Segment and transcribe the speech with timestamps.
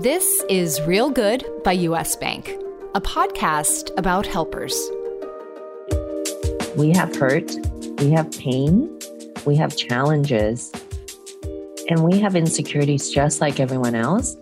[0.00, 2.54] This is Real Good by US Bank,
[2.94, 4.72] a podcast about helpers.
[6.76, 7.50] We have hurt,
[7.98, 8.96] we have pain,
[9.44, 10.70] we have challenges,
[11.88, 14.36] and we have insecurities just like everyone else.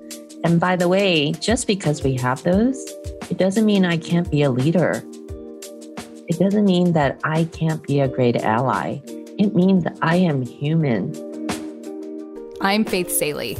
[0.44, 2.76] And by the way, just because we have those,
[3.30, 5.02] it doesn't mean I can't be a leader.
[6.28, 9.00] It doesn't mean that I can't be a great ally.
[9.06, 11.14] It means I am human.
[12.60, 13.56] I'm Faith Salie.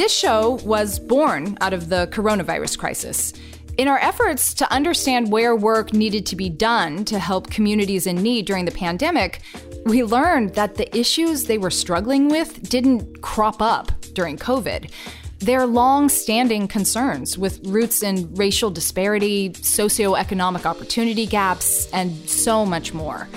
[0.00, 3.34] This show was born out of the coronavirus crisis.
[3.76, 8.16] In our efforts to understand where work needed to be done to help communities in
[8.16, 9.42] need during the pandemic,
[9.84, 14.90] we learned that the issues they were struggling with didn't crop up during COVID.
[15.40, 22.94] They're long standing concerns with roots in racial disparity, socioeconomic opportunity gaps, and so much
[22.94, 23.28] more.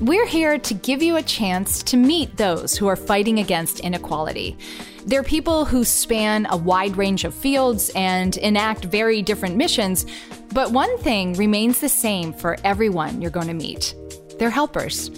[0.00, 4.58] We're here to give you a chance to meet those who are fighting against inequality.
[5.06, 10.06] They're people who span a wide range of fields and enact very different missions,
[10.52, 13.94] but one thing remains the same for everyone you're going to meet
[14.38, 15.10] they're helpers.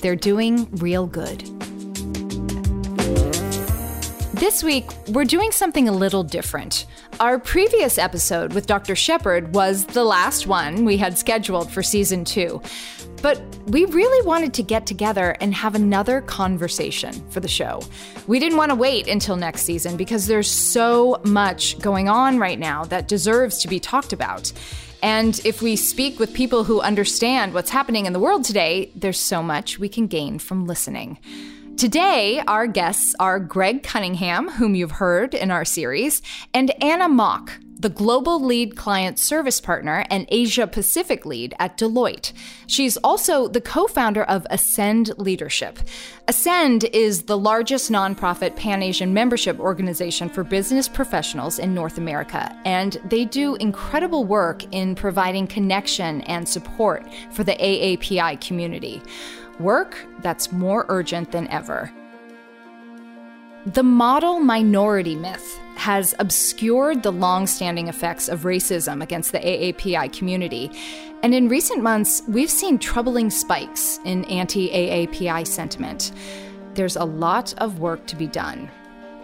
[0.00, 1.48] They're doing real good.
[4.44, 6.84] This week, we're doing something a little different.
[7.18, 8.94] Our previous episode with Dr.
[8.94, 12.60] Shepard was the last one we had scheduled for season two.
[13.22, 17.80] But we really wanted to get together and have another conversation for the show.
[18.26, 22.58] We didn't want to wait until next season because there's so much going on right
[22.58, 24.52] now that deserves to be talked about.
[25.02, 29.18] And if we speak with people who understand what's happening in the world today, there's
[29.18, 31.18] so much we can gain from listening.
[31.76, 36.22] Today, our guests are Greg Cunningham, whom you've heard in our series,
[36.54, 42.32] and Anna Mok, the global lead client service partner and Asia Pacific lead at Deloitte.
[42.68, 45.80] She's also the co founder of Ascend Leadership.
[46.28, 52.56] Ascend is the largest nonprofit Pan Asian membership organization for business professionals in North America,
[52.64, 59.02] and they do incredible work in providing connection and support for the AAPI community.
[59.60, 61.92] Work that's more urgent than ever.
[63.66, 70.12] The model minority myth has obscured the long standing effects of racism against the AAPI
[70.12, 70.70] community.
[71.22, 76.12] And in recent months, we've seen troubling spikes in anti AAPI sentiment.
[76.74, 78.70] There's a lot of work to be done.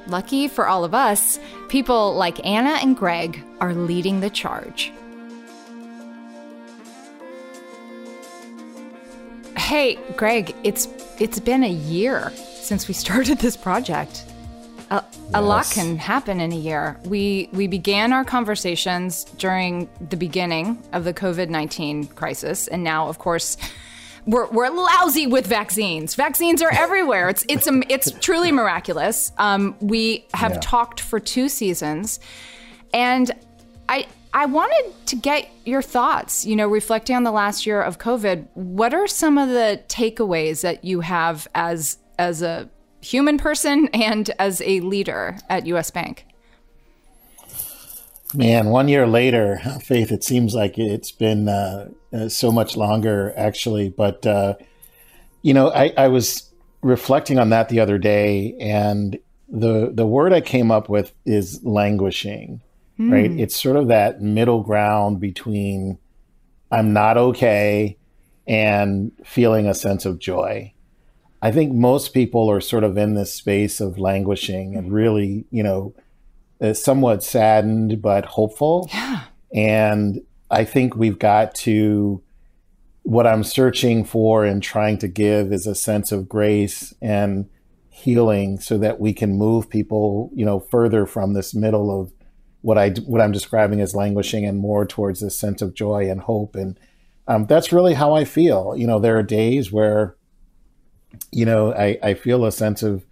[0.06, 4.92] Lucky for all of us, people like Anna and Greg are leading the charge.
[9.60, 10.88] Hey, Greg, it's
[11.18, 14.24] it's been a year since we started this project.
[14.90, 15.04] A, a
[15.34, 15.42] yes.
[15.42, 16.98] lot can happen in a year.
[17.04, 23.06] We we began our conversations during the beginning of the COVID nineteen crisis, and now,
[23.06, 23.58] of course,
[24.26, 26.14] we're, we're lousy with vaccines.
[26.14, 27.28] Vaccines are everywhere.
[27.28, 29.30] It's it's it's truly miraculous.
[29.38, 30.60] Um, we have yeah.
[30.60, 32.18] talked for two seasons,
[32.92, 33.30] and
[33.88, 36.46] I I wanted to get your thoughts.
[36.46, 40.62] You know, reflecting on the last year of COVID, what are some of the takeaways
[40.62, 42.68] that you have as as a
[43.00, 46.26] human person and as a leader at US Bank?
[48.34, 53.34] Man, one year later, Faith, it seems like it's been uh, uh, so much longer,
[53.36, 53.88] actually.
[53.88, 54.54] But, uh,
[55.42, 56.48] you know, I, I was
[56.80, 59.18] reflecting on that the other day, and
[59.48, 62.60] the, the word I came up with is languishing,
[63.00, 63.12] mm.
[63.12, 63.30] right?
[63.30, 65.98] It's sort of that middle ground between
[66.70, 67.96] I'm not okay
[68.46, 70.72] and feeling a sense of joy.
[71.42, 75.62] I think most people are sort of in this space of languishing and really, you
[75.62, 75.94] know,
[76.60, 78.88] uh, somewhat saddened but hopeful.
[78.92, 79.24] Yeah.
[79.54, 82.22] And I think we've got to
[83.02, 87.48] what I'm searching for and trying to give is a sense of grace and
[87.88, 92.12] healing so that we can move people, you know, further from this middle of
[92.62, 96.20] what I what I'm describing as languishing and more towards this sense of joy and
[96.20, 96.78] hope and
[97.28, 98.74] um, that's really how I feel.
[98.76, 100.16] You know, there are days where
[101.32, 103.04] you know, I, I feel a sense of,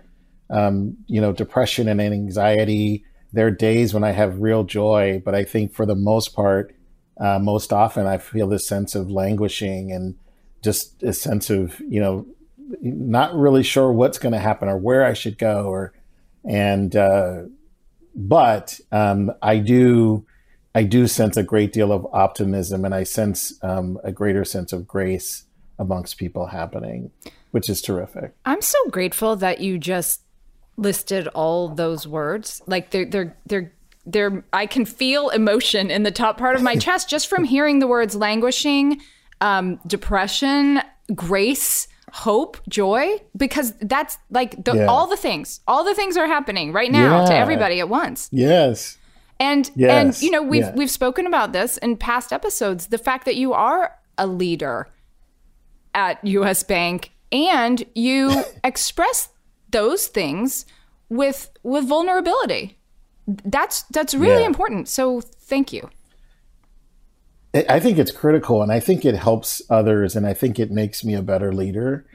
[0.51, 3.05] um, you know, depression and anxiety.
[3.33, 6.75] There are days when I have real joy, but I think for the most part,
[7.21, 10.17] uh, most often I feel this sense of languishing and
[10.63, 12.27] just a sense of, you know,
[12.81, 15.93] not really sure what's going to happen or where I should go or,
[16.45, 17.43] and, uh,
[18.15, 20.27] but um, I do,
[20.75, 24.73] I do sense a great deal of optimism and I sense um, a greater sense
[24.73, 25.45] of grace
[25.79, 27.11] amongst people happening
[27.51, 28.35] which is terrific.
[28.45, 30.23] I'm so grateful that you just
[30.77, 32.63] listed all those words.
[32.67, 33.73] Like they're they're they're
[34.07, 37.79] they're I can feel emotion in the top part of my chest just from hearing
[37.79, 39.01] the words languishing,
[39.41, 40.81] um, depression,
[41.15, 44.87] grace, hope, joy, because that's like the, yeah.
[44.87, 45.61] all the things.
[45.67, 47.27] All the things are happening right now yeah.
[47.27, 48.29] to everybody at once.
[48.33, 48.99] Yes.
[49.41, 50.75] And yes, and you know we've yeah.
[50.75, 52.89] we've spoken about this in past episodes.
[52.89, 54.89] The fact that you are a leader
[55.95, 56.65] at U.S.
[56.65, 59.29] Bank and you express
[59.71, 60.67] those things
[61.09, 62.79] with with vulnerability.
[63.27, 64.89] That's that's really important.
[64.89, 65.89] So thank you.
[67.69, 71.05] I think it's critical and I think it helps others and I think it makes
[71.05, 72.07] me a better leader.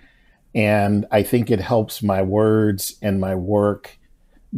[0.56, 3.98] And I think it helps my words and my work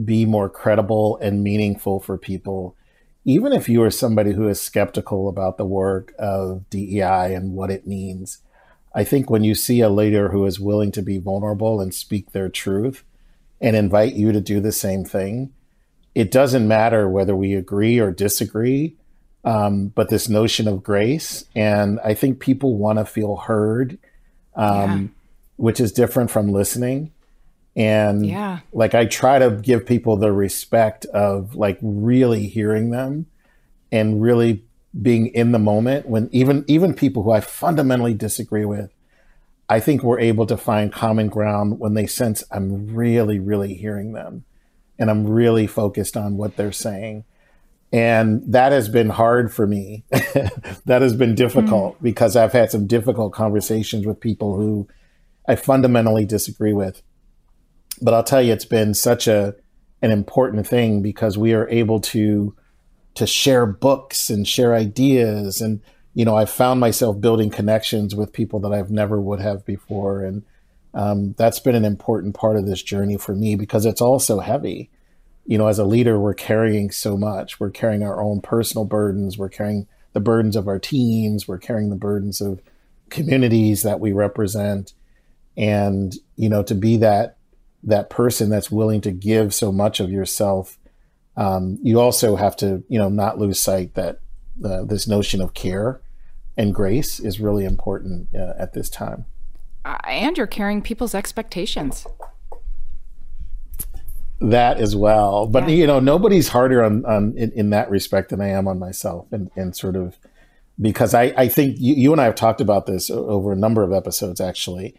[0.04, 2.76] be more credible and meaningful for people.
[3.24, 7.72] Even if you are somebody who is skeptical about the work of DEI and what
[7.72, 8.40] it means,
[8.94, 12.32] I think when you see a leader who is willing to be vulnerable and speak
[12.32, 13.04] their truth
[13.62, 15.54] and invite you to do the same thing,
[16.14, 18.98] it doesn't matter whether we agree or disagree
[19.46, 21.46] um, but this notion of grace.
[21.56, 23.98] And I think people want to feel heard,
[24.56, 25.08] um, yeah.
[25.58, 27.12] which is different from listening.
[27.76, 28.60] And yeah.
[28.74, 33.28] like I try to give people the respect of like really hearing them
[33.92, 34.64] and really
[35.00, 38.92] being in the moment when even even people who I fundamentally disagree with,
[39.68, 44.14] I think we're able to find common ground when they sense I'm really, really hearing
[44.14, 44.46] them
[44.98, 47.26] and I'm really focused on what they're saying
[47.92, 50.04] and that has been hard for me.
[50.12, 52.02] that has been difficult mm.
[52.02, 54.88] because I've had some difficult conversations with people who
[55.48, 57.02] I fundamentally disagree with.
[58.02, 59.56] But I'll tell you, it's been such a
[60.02, 62.56] an important thing because we are able to
[63.16, 65.82] to share books and share ideas and
[66.14, 70.22] you know I've found myself building connections with people that I've never would have before
[70.22, 70.44] and
[70.94, 74.40] um, that's been an important part of this journey for me because it's all so
[74.40, 74.92] heavy
[75.46, 77.60] you know, as a leader, we're carrying so much.
[77.60, 79.38] We're carrying our own personal burdens.
[79.38, 81.48] We're carrying the burdens of our teams.
[81.48, 82.62] We're carrying the burdens of
[83.10, 84.94] communities that we represent.
[85.56, 87.38] And, you know, to be that,
[87.84, 90.78] that person that's willing to give so much of yourself,
[91.38, 94.20] um, you also have to, you know, not lose sight that
[94.64, 96.02] uh, this notion of care
[96.58, 99.26] and grace is really important uh, at this time.
[99.84, 102.08] Uh, and you're carrying people's expectations
[104.40, 105.48] that as well.
[105.48, 105.76] But yeah.
[105.76, 109.32] you know, nobody's harder on, on in, in, that respect than I am on myself,
[109.32, 110.18] and and sort of
[110.80, 113.84] because I I think you, you and I have talked about this over a number
[113.84, 114.96] of episodes actually.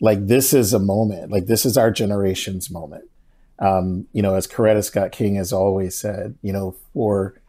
[0.00, 1.32] Like this is a moment.
[1.32, 3.08] Like this is our generation's moment.
[3.58, 7.40] Um, you know, as Coretta Scott King has always said, you know, for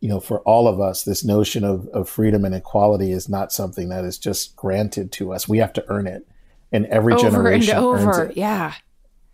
[0.00, 3.52] you know, for all of us, this notion of, of freedom and equality is not
[3.52, 5.48] something that is just granted to us.
[5.48, 6.26] We have to earn it.
[6.72, 8.32] And every over generation and over.
[8.34, 8.74] Yeah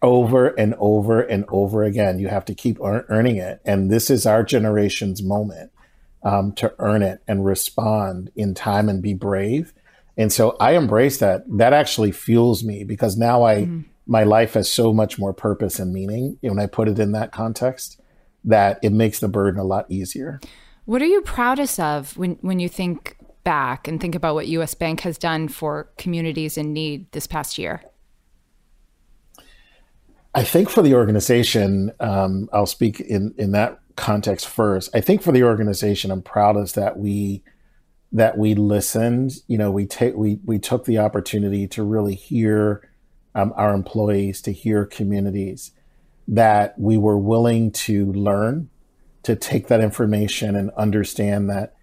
[0.03, 2.19] over and over and over again.
[2.19, 3.61] You have to keep earning it.
[3.65, 5.73] And this is our generation's moment
[6.23, 9.73] um, to earn it and respond in time and be brave.
[10.17, 11.45] And so I embrace that.
[11.49, 13.85] That actually fuels me because now I, mm.
[14.07, 17.33] my life has so much more purpose and meaning when I put it in that
[17.33, 18.01] context
[18.45, 20.41] that it makes the burden a lot easier.
[20.87, 24.75] What are you proudest of when, when you think back and think about what US
[24.75, 27.83] Bank has done for communities in need this past year?
[30.35, 34.95] I think for the organization, um, I'll speak in in that context first.
[34.95, 37.43] I think for the organization, I'm proudest that we
[38.13, 39.33] that we listened.
[39.49, 42.89] You know, we take we we took the opportunity to really hear
[43.35, 45.73] um, our employees, to hear communities,
[46.29, 48.71] that we were willing to learn,
[49.25, 51.75] to take that information and understand that.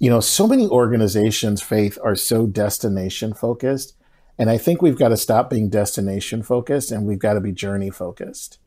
[0.00, 3.94] You know, so many organizations, faith, are so destination focused
[4.38, 7.52] and I think we've got to stop being destination focused and we've got to be
[7.52, 8.58] journey focused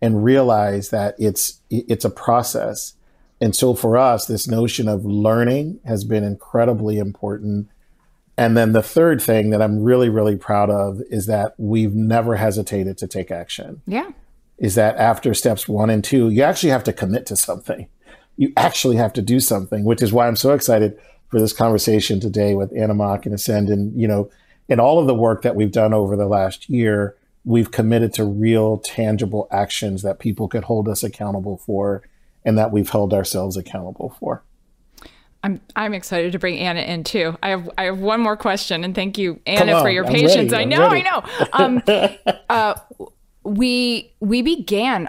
[0.00, 2.94] and realize that it's it's a process.
[3.40, 7.68] And so for us, this notion of learning has been incredibly important.
[8.36, 12.36] And then the third thing that I'm really, really proud of is that we've never
[12.36, 13.82] hesitated to take action.
[13.86, 14.10] Yeah.
[14.58, 17.88] Is that after steps one and two, you actually have to commit to something.
[18.36, 20.98] You actually have to do something, which is why I'm so excited
[21.28, 23.68] for this conversation today with Anna and Ascend.
[23.68, 24.30] And, you know,
[24.68, 28.24] in all of the work that we've done over the last year, we've committed to
[28.24, 32.02] real, tangible actions that people could hold us accountable for
[32.44, 34.42] and that we've held ourselves accountable for.
[35.42, 37.38] I'm I'm excited to bring Anna in too.
[37.42, 40.52] I have I have one more question, and thank you, Anna, for your I'm patience.
[40.52, 41.22] I know, I know.
[41.52, 41.82] Um,
[42.48, 42.74] uh,
[43.44, 45.08] we we began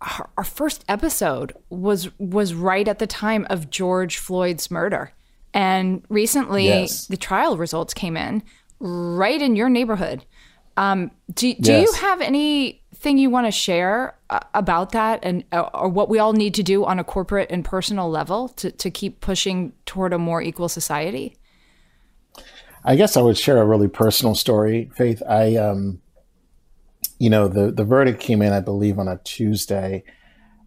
[0.00, 5.12] our, our first episode was was right at the time of George Floyd's murder,
[5.54, 7.06] and recently yes.
[7.06, 8.42] the trial results came in,
[8.80, 10.24] right in your neighborhood.
[10.76, 11.88] Um, do do yes.
[11.88, 16.20] you have anything you want to share uh, about that, and uh, or what we
[16.20, 20.12] all need to do on a corporate and personal level to to keep pushing toward
[20.12, 21.36] a more equal society?
[22.84, 25.20] I guess I would share a really personal story, Faith.
[25.28, 26.00] I, um,
[27.18, 30.04] you know, the the verdict came in, I believe, on a Tuesday.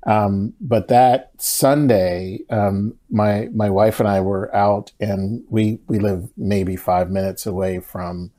[0.05, 6.00] Um, but that Sunday, um, my my wife and I were out, and we we
[6.00, 8.31] live maybe five minutes away from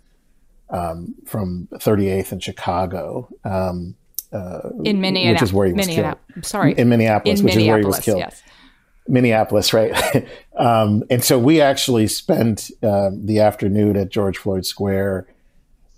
[0.71, 3.29] um, from 38th in Chicago.
[3.45, 3.95] Um,
[4.33, 6.17] uh, in Minneapolis, which is where he was killed.
[6.43, 8.19] Sorry, in Minneapolis, in which Minneapolis, is where he was killed.
[8.19, 8.43] Yes.
[9.09, 10.29] Minneapolis, right?
[10.57, 15.27] um, and so we actually spent uh, the afternoon at George Floyd Square.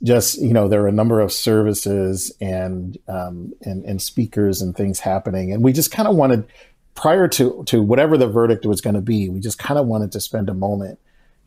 [0.04, 4.76] Just you know, there were a number of services and um, and, and speakers and
[4.76, 6.46] things happening, and we just kind of wanted,
[6.94, 10.12] prior to to whatever the verdict was going to be, we just kind of wanted
[10.12, 10.98] to spend a moment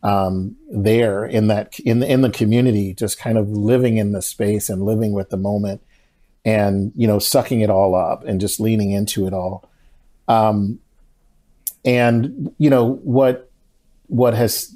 [0.03, 4.21] um, there in that in the, in the community, just kind of living in the
[4.21, 5.81] space and living with the moment,
[6.43, 9.69] and you know, sucking it all up and just leaning into it all.
[10.27, 10.79] Um,
[11.85, 13.49] and you know what
[14.07, 14.75] what has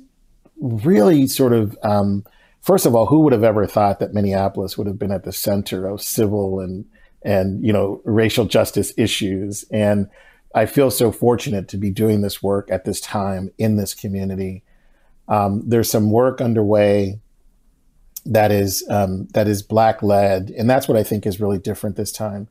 [0.59, 2.23] really sort of um,
[2.61, 5.31] first of all, who would have ever thought that Minneapolis would have been at the
[5.31, 6.85] center of civil and
[7.23, 9.65] and you know racial justice issues?
[9.71, 10.07] And
[10.53, 14.63] I feel so fortunate to be doing this work at this time in this community.
[15.27, 17.19] Um, there's some work underway
[18.25, 21.95] that is um, that is black led, and that's what I think is really different
[21.95, 22.47] this time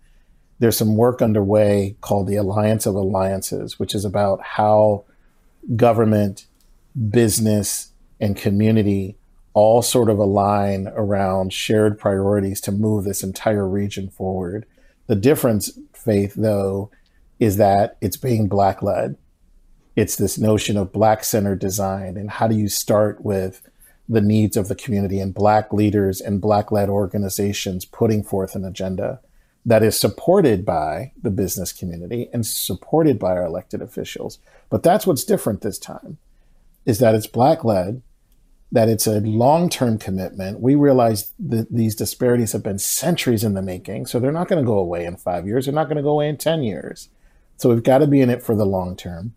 [0.60, 5.04] there's some work underway called the Alliance of Alliances, which is about how
[5.74, 6.46] government,
[7.10, 9.16] business, and community
[9.52, 14.66] all sort of align around shared priorities to move this entire region forward.
[15.06, 16.90] The difference, Faith, though,
[17.38, 19.16] is that it's being Black led.
[19.96, 22.16] It's this notion of Black centered design.
[22.16, 23.62] And how do you start with
[24.08, 28.64] the needs of the community and Black leaders and Black led organizations putting forth an
[28.64, 29.20] agenda?
[29.64, 34.38] that is supported by the business community and supported by our elected officials.
[34.70, 36.18] But that's what's different this time
[36.86, 38.00] is that it's black led,
[38.72, 40.60] that it's a long-term commitment.
[40.60, 44.62] We realize that these disparities have been centuries in the making, so they're not going
[44.62, 47.08] to go away in 5 years, they're not going to go away in 10 years.
[47.56, 49.34] So we've got to be in it for the long term.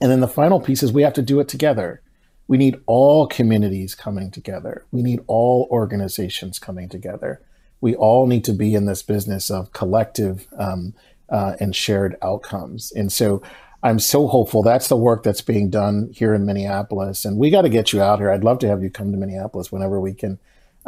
[0.00, 2.02] And then the final piece is we have to do it together.
[2.46, 4.84] We need all communities coming together.
[4.92, 7.40] We need all organizations coming together
[7.80, 10.94] we all need to be in this business of collective um,
[11.28, 12.92] uh, and shared outcomes.
[12.92, 13.42] And so
[13.86, 14.62] I'm so hopeful.
[14.62, 17.24] That's the work that's being done here in Minneapolis.
[17.24, 18.30] And we got to get you out here.
[18.30, 20.38] I'd love to have you come to Minneapolis whenever we can.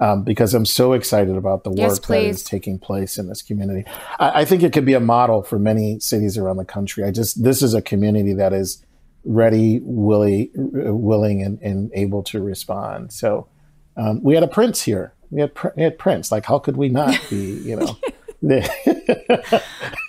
[0.00, 3.42] Um, because I'm so excited about the work yes, that is taking place in this
[3.42, 3.84] community.
[4.20, 7.02] I, I, think it could be a model for many cities around the country.
[7.02, 8.84] I just this is a community that is
[9.24, 13.12] ready, willing, willing, and, and able to respond.
[13.12, 13.48] So
[13.96, 16.32] um, we had a prince here we had, we had Prince.
[16.32, 17.96] Like, how could we not be, you know?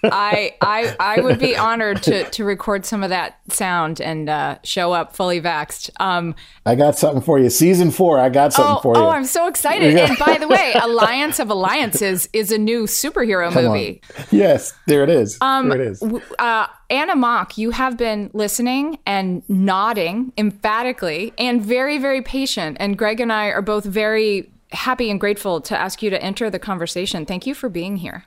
[0.04, 4.60] I I I would be honored to to record some of that sound and uh,
[4.64, 5.90] show up fully vaxxed.
[6.00, 7.50] Um, I got something for you.
[7.50, 9.02] Season four, I got something oh, for you.
[9.02, 9.98] Oh, I'm so excited!
[9.98, 14.02] and by the way, Alliance of Alliances is a new superhero Come movie.
[14.18, 14.26] On.
[14.30, 15.40] Yes, there it is.
[15.42, 16.04] Um, there it is.
[16.38, 22.78] Uh, Anna Mok, you have been listening and nodding emphatically and very very patient.
[22.80, 26.50] And Greg and I are both very happy and grateful to ask you to enter
[26.50, 27.26] the conversation.
[27.26, 28.26] Thank you for being here.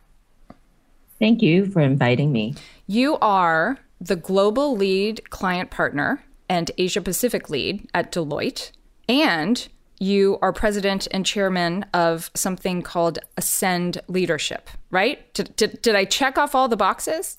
[1.19, 2.55] Thank you for inviting me.
[2.87, 8.73] You are the global lead client partner and Asia Pacific lead at Deloitte,
[9.09, 9.69] and
[10.01, 15.33] you are president and chairman of something called Ascend Leadership, right?
[15.33, 17.37] Did, did, did I check off all the boxes?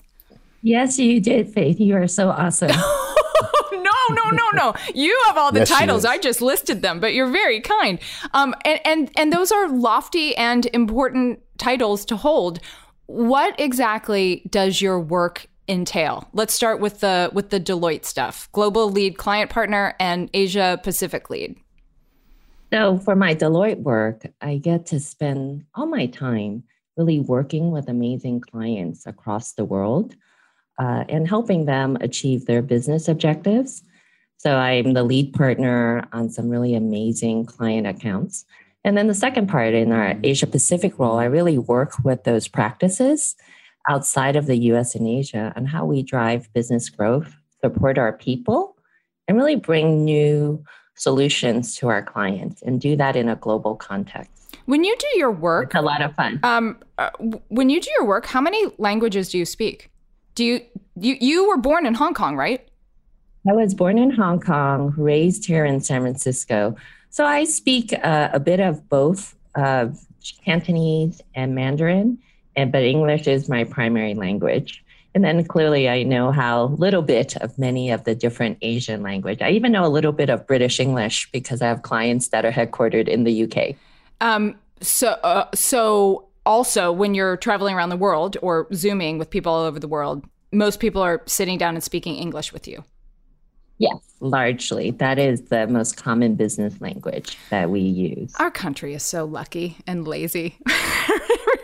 [0.64, 1.78] Yes, you did, Faith.
[1.78, 2.68] You are so awesome.
[3.72, 4.74] no, no, no, no.
[4.94, 6.06] You have all the yes, titles.
[6.06, 7.98] I just listed them, but you're very kind.
[8.32, 12.60] Um, and, and and those are lofty and important titles to hold.
[13.04, 16.30] What exactly does your work entail?
[16.32, 18.48] Let's start with the with the Deloitte stuff.
[18.52, 21.56] Global lead client partner and Asia Pacific lead.
[22.72, 26.62] So for my Deloitte work, I get to spend all my time
[26.96, 30.16] really working with amazing clients across the world
[30.78, 33.82] uh, and helping them achieve their business objectives.
[34.38, 38.44] So I'm the lead partner on some really amazing client accounts.
[38.84, 42.48] And then the second part in our Asia Pacific role, I really work with those
[42.48, 43.34] practices
[43.88, 48.76] outside of the US and Asia on how we drive business growth, support our people,
[49.26, 50.62] and really bring new
[50.96, 54.30] solutions to our clients and do that in a global context.
[54.66, 56.40] When you do your work, it's a lot of fun.
[56.42, 57.10] Um, uh,
[57.48, 59.90] when you do your work, how many languages do you speak?
[60.34, 60.60] Do you
[60.96, 62.66] you you were born in Hong Kong, right?
[63.48, 66.76] I was born in Hong Kong, raised here in San Francisco.
[67.10, 69.88] So I speak uh, a bit of both uh,
[70.44, 72.18] Cantonese and Mandarin,
[72.56, 74.82] and but English is my primary language.
[75.14, 79.40] And then clearly, I know how little bit of many of the different Asian language.
[79.42, 82.50] I even know a little bit of British English because I have clients that are
[82.50, 83.76] headquartered in the UK.
[84.20, 89.52] Um, so, uh, so also, when you're traveling around the world or Zooming with people
[89.52, 92.84] all over the world, most people are sitting down and speaking English with you.
[93.78, 94.92] Yes, largely.
[94.92, 98.32] That is the most common business language that we use.
[98.38, 100.56] Our country is so lucky and lazy.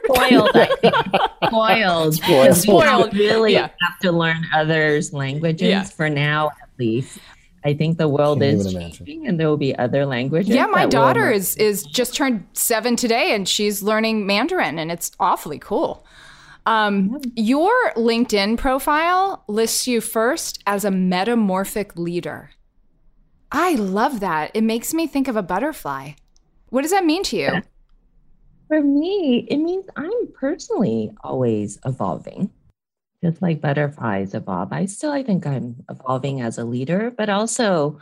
[0.06, 0.94] Spoiled, I think.
[1.46, 2.14] Spoiled.
[2.16, 2.56] Spoiled.
[2.56, 3.14] Spoiled.
[3.14, 3.68] Really Yeah.
[3.80, 5.84] have to learn others' languages Yeah.
[5.84, 7.18] for now, at least.
[7.64, 10.54] I think the world Can't is changing, and there will be other languages.
[10.54, 14.78] Yeah, my that will daughter is is just turned seven today, and she's learning Mandarin,
[14.78, 16.06] and it's awfully cool.
[16.66, 22.50] Um, your LinkedIn profile lists you first as a metamorphic leader.
[23.52, 24.52] I love that.
[24.54, 26.12] It makes me think of a butterfly.
[26.68, 27.62] What does that mean to you?
[28.68, 32.50] For me, it means I'm personally always evolving.
[33.22, 34.72] Just like butterflies evolve.
[34.72, 37.98] I still I think I'm evolving as a leader, but also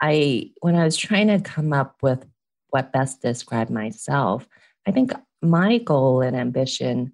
[0.00, 2.24] I when I was trying to come up with
[2.70, 4.48] what best described myself,
[4.86, 5.12] I think
[5.42, 7.12] my goal and ambition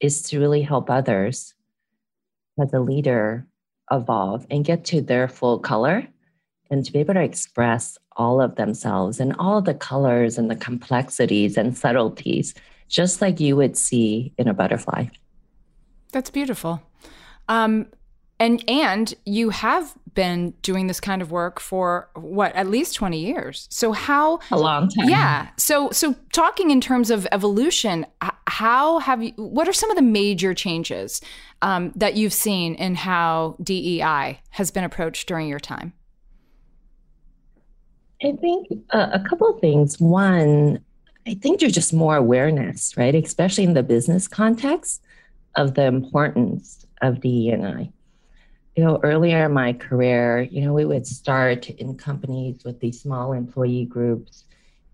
[0.00, 1.54] is to really help others
[2.60, 3.46] as a leader
[3.90, 6.06] evolve and get to their full color
[6.70, 10.56] and to be able to express all of themselves and all the colors and the
[10.56, 12.54] complexities and subtleties,
[12.88, 15.06] just like you would see in a butterfly.
[16.12, 16.82] That's beautiful.
[17.50, 17.86] Um,
[18.38, 23.18] and and you have been doing this kind of work for what at least 20
[23.18, 23.68] years.
[23.70, 25.08] So how A long time.
[25.08, 25.48] Yeah.
[25.56, 28.06] So so talking in terms of evolution,
[28.46, 31.20] how have you what are some of the major changes
[31.60, 35.92] um, that you've seen in how DEI has been approached during your time?
[38.22, 39.98] I think uh, a couple of things.
[40.00, 40.82] One,
[41.26, 43.14] I think there's just more awareness, right?
[43.14, 45.02] Especially in the business context
[45.56, 47.90] of the importance of DE&I.
[48.76, 53.00] You know, earlier in my career, you know, we would start in companies with these
[53.00, 54.44] small employee groups.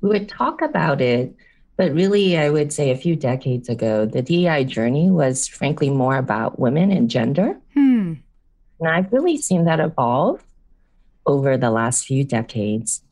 [0.01, 1.35] We would talk about it,
[1.77, 6.17] but really, I would say a few decades ago, the DEI journey was frankly more
[6.17, 7.59] about women and gender.
[7.75, 8.15] Hmm.
[8.81, 10.43] And I've really seen that evolve
[11.27, 13.03] over the last few decades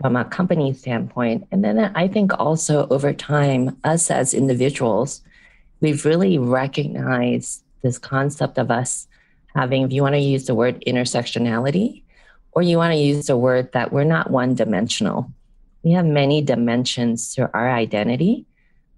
[0.00, 1.46] from a company standpoint.
[1.50, 5.22] And then I think also over time, us as individuals,
[5.80, 9.06] we've really recognized this concept of us
[9.54, 12.02] having, if you want to use the word intersectionality,
[12.50, 15.30] or you want to use the word that we're not one dimensional.
[15.84, 18.46] We have many dimensions to our identity.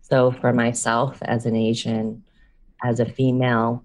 [0.03, 2.23] So for myself as an Asian,
[2.85, 3.85] as a female,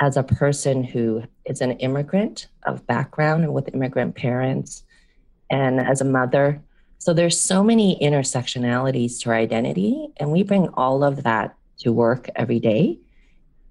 [0.00, 4.84] as a person who is an immigrant of background and with immigrant parents,
[5.50, 6.62] and as a mother.
[6.98, 11.92] So there's so many intersectionalities to our identity, and we bring all of that to
[11.92, 12.98] work every day.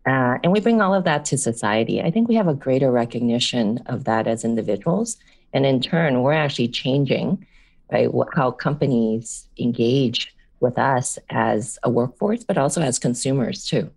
[0.06, 2.02] Uh, and we bring all of that to society.
[2.02, 5.18] I think we have a greater recognition of that as individuals.
[5.54, 7.46] And in turn, we're actually changing
[7.92, 13.90] right, how companies engage with us as a workforce, but also as consumers too.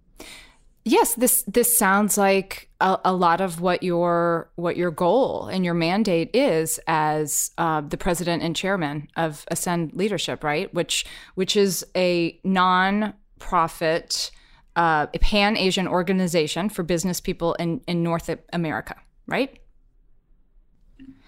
[0.85, 5.63] Yes, this this sounds like a, a lot of what your what your goal and
[5.63, 10.73] your mandate is as uh, the president and chairman of Ascend Leadership, right?
[10.73, 14.31] Which which is a non-profit
[14.79, 18.95] uh, pan Asian organization for business people in in North America,
[19.27, 19.51] right?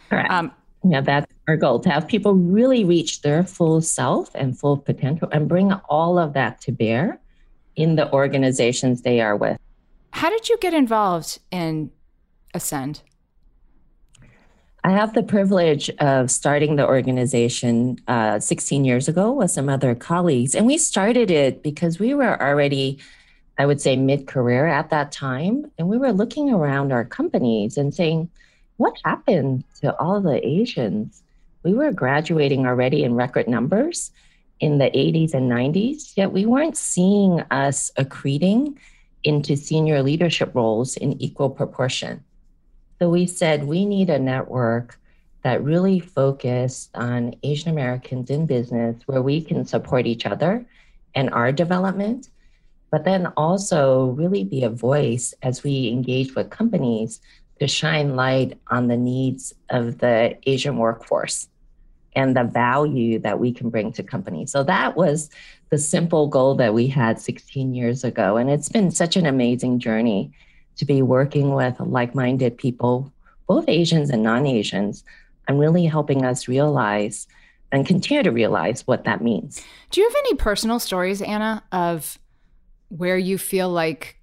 [0.09, 0.31] Correct.
[0.31, 4.79] Um, Yeah, that's our goal to have people really reach their full self and full
[4.79, 7.21] potential and bring all of that to bear
[7.77, 9.59] in the organizations they are with.
[10.13, 11.91] how did you get involved in
[12.55, 13.03] Ascend?
[14.83, 19.95] I have the privilege of starting the organization uh, 16 years ago with some other
[19.95, 20.55] colleagues.
[20.55, 22.99] And we started it because we were already,
[23.61, 25.71] I would say, mid career at that time.
[25.77, 28.31] And we were looking around our companies and saying,
[28.79, 31.23] what happened to all the Asians?
[31.63, 34.13] We were graduating already in record numbers
[34.61, 38.79] in the 80s and 90s, yet we weren't seeing us accreting
[39.25, 42.25] into senior leadership roles in equal proportion.
[42.99, 44.99] So we said we need a network
[45.43, 50.65] that really focused on Asian Americans in business where we can support each other
[51.15, 52.31] and our development,
[52.91, 57.21] but then also really be a voice as we engage with companies
[57.61, 61.49] to shine light on the needs of the Asian workforce
[62.17, 64.51] and the value that we can bring to companies.
[64.51, 65.31] So that was
[65.71, 68.37] the simple goal that we had 16 years ago.
[68.37, 70.33] And it's been such an amazing journey
[70.77, 73.13] to be working with like minded people,
[73.47, 75.05] both Asians and non Asians,
[75.47, 77.29] and really helping us realize
[77.73, 79.63] and continue to realize what that means.
[79.91, 82.19] Do you have any personal stories, Anna, of
[82.91, 84.19] where you feel like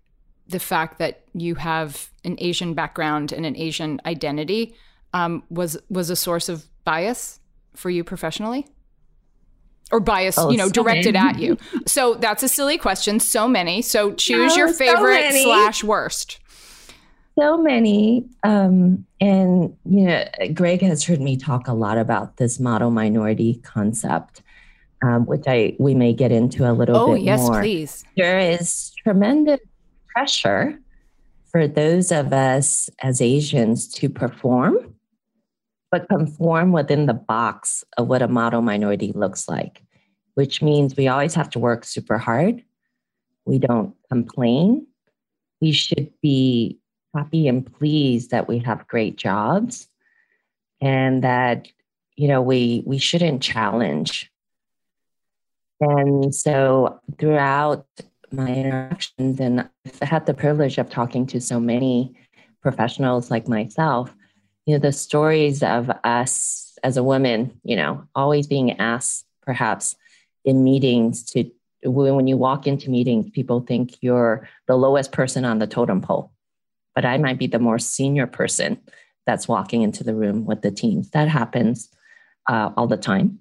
[0.48, 4.76] the fact that you have an Asian background and an Asian identity
[5.14, 7.40] um, was was a source of bias
[7.76, 8.66] for you professionally?
[9.92, 11.30] or bias, oh, you know, so directed many.
[11.30, 11.58] at you.
[11.86, 13.20] So that's a silly question.
[13.20, 13.82] So many.
[13.82, 16.40] So choose no, your favorite so slash worst.
[17.40, 18.26] So many.
[18.44, 23.62] Um, and, you know, Greg has heard me talk a lot about this model minority
[23.64, 24.42] concept,
[25.04, 27.62] um, which I we may get into a little oh, bit yes, more.
[27.62, 28.04] please.
[28.16, 29.60] There is tremendous
[30.14, 30.80] pressure
[31.52, 34.96] for those of us as Asians to perform
[35.92, 39.84] but conform within the box of what a model minority looks like,
[40.36, 42.64] which means we always have to work super hard.
[43.46, 44.86] We don't complain.
[45.62, 46.80] We should be
[47.16, 49.88] happy and pleased that we have great jobs
[50.82, 51.68] and that
[52.16, 54.32] you know we we shouldn't challenge
[55.80, 57.86] and so throughout
[58.32, 62.16] my interactions and i've had the privilege of talking to so many
[62.62, 64.14] professionals like myself
[64.66, 69.96] you know the stories of us as a woman you know always being asked perhaps
[70.44, 71.50] in meetings to
[71.84, 76.32] when you walk into meetings people think you're the lowest person on the totem pole
[76.96, 78.78] but i might be the more senior person
[79.28, 81.12] that's walking into the room with the teams.
[81.12, 81.90] That happens
[82.50, 83.38] uh, all the time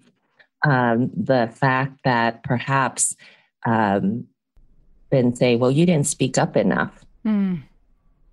[0.66, 3.16] um, the fact that perhaps
[3.64, 4.26] um,
[5.10, 7.62] then say well you didn't speak up enough mm.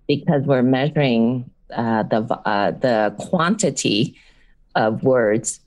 [0.08, 4.16] because we're measuring uh, the uh, the quantity
[4.74, 5.60] of words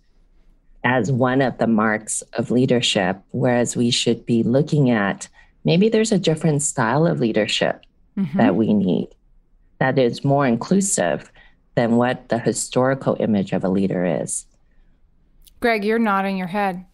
[0.84, 5.28] as one of the marks of leadership, whereas we should be looking at
[5.66, 7.86] maybe there's a different style of leadership
[8.18, 8.38] mm-hmm.
[8.38, 9.10] that we need
[9.80, 11.32] that is more inclusive
[11.76, 14.46] than what the historical image of a leader is.
[15.60, 16.86] Greg, you're nodding your head.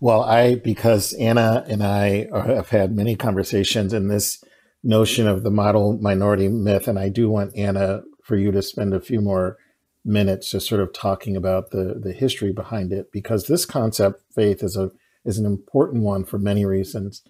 [0.00, 4.42] Well, I because Anna and I have had many conversations, in this
[4.82, 6.86] notion of the model minority myth.
[6.86, 9.56] And I do want Anna for you to spend a few more
[10.04, 14.62] minutes just sort of talking about the the history behind it, because this concept, faith,
[14.62, 14.90] is a
[15.24, 17.22] is an important one for many reasons.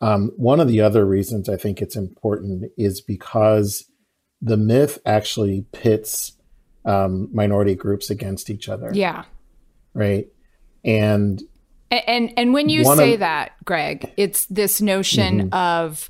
[0.00, 3.90] Um, one of the other reasons I think it's important is because
[4.40, 6.36] the myth actually pits
[6.84, 8.90] um, minority groups against each other.
[8.92, 9.24] Yeah.
[9.94, 10.28] Right.
[10.84, 11.42] And
[11.90, 15.54] and and, when you say of, that, Greg, it's this notion mm-hmm.
[15.54, 16.08] of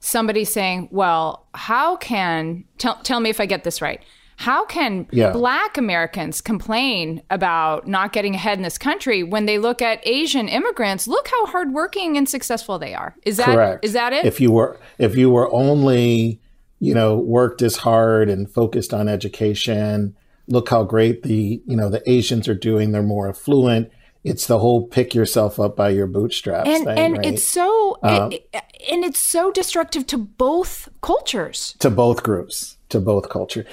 [0.00, 4.00] somebody saying, well, how can, tell, tell me if I get this right.
[4.36, 5.32] How can yeah.
[5.32, 10.46] black Americans complain about not getting ahead in this country when they look at Asian
[10.48, 11.08] immigrants?
[11.08, 13.16] Look how hardworking and successful they are.
[13.22, 13.84] Is that Correct.
[13.84, 14.26] is that it?
[14.26, 16.40] If you were if you were only,
[16.80, 20.14] you know, worked as hard and focused on education,
[20.48, 22.92] look how great the, you know, the Asians are doing.
[22.92, 23.90] They're more affluent
[24.26, 27.26] it's the whole pick yourself up by your bootstraps and, thing, and right?
[27.26, 28.50] it's so um, it,
[28.90, 33.64] and it's so destructive to both cultures to both groups to both culture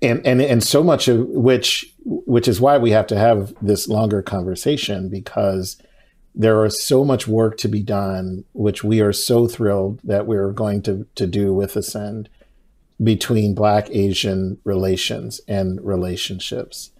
[0.00, 3.88] and and and so much of which which is why we have to have this
[3.88, 5.82] longer conversation because
[6.36, 10.52] there is so much work to be done which we are so thrilled that we're
[10.52, 12.28] going to to do with ascend
[13.02, 16.90] between black asian relations and relationships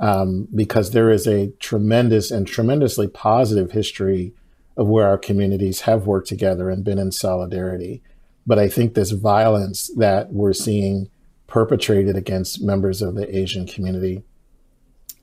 [0.00, 4.32] um, because there is a tremendous and tremendously positive history
[4.76, 8.02] of where our communities have worked together and been in solidarity.
[8.46, 11.10] But I think this violence that we're seeing
[11.48, 14.22] perpetrated against members of the Asian community,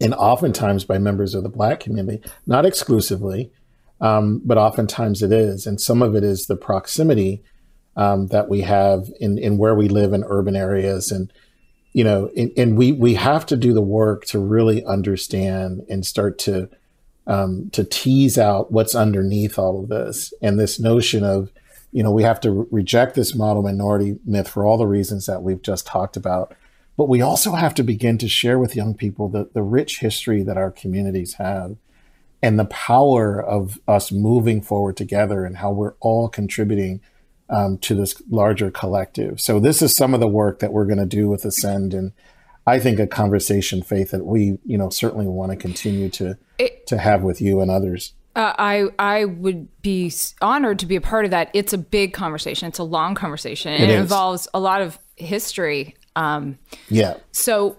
[0.02, 3.52] and oftentimes by members of the Black community, not exclusively,
[4.02, 5.66] um, but oftentimes it is.
[5.66, 7.42] And some of it is the proximity
[7.96, 11.12] um, that we have in, in where we live in urban areas.
[11.12, 11.32] And
[11.94, 16.06] you know, and, and, we we have to do the work to really understand and
[16.06, 16.70] start to
[17.26, 20.34] um, to tease out what's underneath all of this.
[20.42, 21.52] And this notion of,
[21.94, 25.26] you know, we have to re- reject this model minority myth for all the reasons
[25.26, 26.54] that we've just talked about,
[26.98, 30.44] but we also have to begin to share with young people the the rich history
[30.44, 31.78] that our communities have
[32.42, 37.00] and the power of us moving forward together and how we're all contributing
[37.50, 39.40] um, to this larger collective.
[39.40, 42.12] So this is some of the work that we're going to do with Ascend, and
[42.68, 46.88] I think a conversation, Faith, that we you know certainly want to continue to it,
[46.88, 48.14] to have with you and others.
[48.36, 51.50] Uh, I I would be honored to be a part of that.
[51.54, 52.68] It's a big conversation.
[52.68, 55.96] It's a long conversation, and it, it involves a lot of history.
[56.16, 56.58] Um,
[56.90, 57.18] yeah.
[57.32, 57.78] So,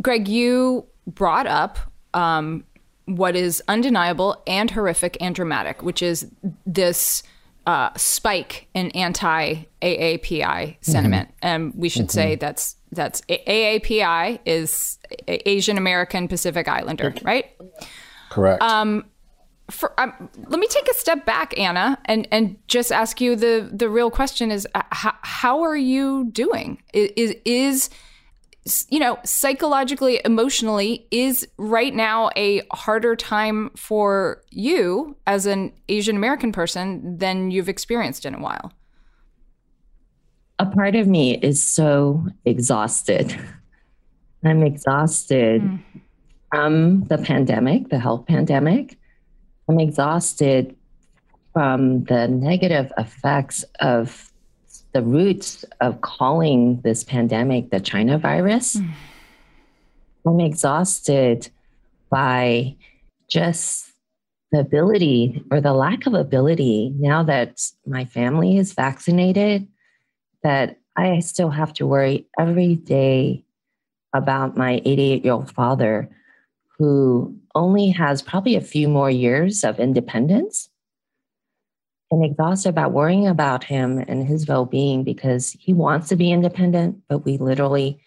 [0.00, 1.78] Greg, you brought up
[2.14, 2.64] um,
[3.06, 6.30] what is undeniable and horrific and dramatic, which is
[6.64, 7.22] this
[7.66, 11.46] uh, spike in anti AAPI sentiment, mm-hmm.
[11.46, 12.10] and we should mm-hmm.
[12.10, 17.46] say that's that's AAPI is Asian American Pacific Islander, right?
[18.30, 18.62] Correct.
[18.62, 19.06] Um,
[19.70, 23.68] for, um, let me take a step back, Anna, and and just ask you the
[23.72, 26.82] the real question: is uh, how, how are you doing?
[26.92, 27.90] Is is
[28.88, 36.16] you know, psychologically, emotionally, is right now a harder time for you as an Asian
[36.16, 38.72] American person than you've experienced in a while?
[40.58, 43.38] A part of me is so exhausted.
[44.44, 45.80] I'm exhausted mm.
[46.50, 48.98] from the pandemic, the health pandemic.
[49.68, 50.74] I'm exhausted
[51.52, 54.32] from the negative effects of
[54.94, 58.76] the roots of calling this pandemic the China virus.
[58.76, 58.90] Mm.
[60.26, 61.50] I'm exhausted
[62.10, 62.76] by
[63.28, 63.92] just
[64.52, 69.66] the ability or the lack of ability now that my family is vaccinated,
[70.44, 73.44] that I still have to worry every day
[74.14, 76.08] about my 88 year old father
[76.78, 80.70] who only has probably a few more years of independence
[82.10, 86.30] and exhausted about worrying about him and his well being because he wants to be
[86.30, 88.00] independent, but we literally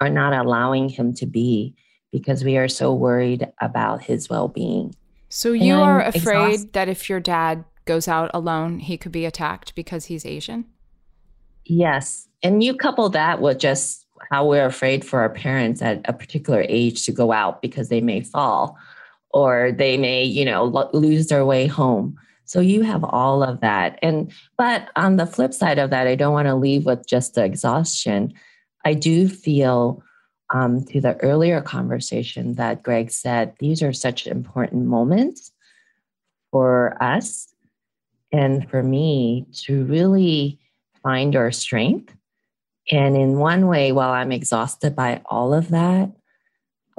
[0.00, 1.74] are not allowing him to be
[2.12, 4.94] because we are so worried about his well being.
[5.28, 6.72] So you and are I'm afraid exhausted.
[6.74, 10.66] that if your dad goes out alone, he could be attacked because he's Asian?
[11.64, 12.28] Yes.
[12.42, 16.64] And you couple that with just how we're afraid for our parents at a particular
[16.68, 18.76] age to go out because they may fall
[19.30, 22.16] or they may, you know, lo- lose their way home.
[22.46, 23.98] So you have all of that.
[24.02, 27.34] And but on the flip side of that, I don't want to leave with just
[27.34, 28.32] the exhaustion.
[28.84, 30.02] I do feel
[30.54, 35.50] um, to the earlier conversation that Greg said, these are such important moments
[36.52, 37.52] for us
[38.32, 40.60] and for me to really
[41.02, 42.14] find our strength.
[42.92, 46.12] And in one way, while I'm exhausted by all of that,